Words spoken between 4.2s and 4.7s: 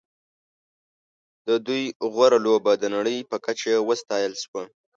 شوه.